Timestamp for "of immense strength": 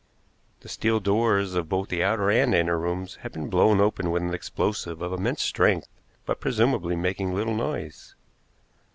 4.99-5.89